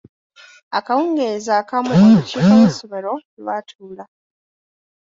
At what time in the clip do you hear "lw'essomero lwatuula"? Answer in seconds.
2.57-4.05